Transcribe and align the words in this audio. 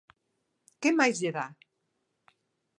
¿Que 0.81 0.89
máis 0.99 1.15
lle 1.21 1.31
dá? 1.37 1.47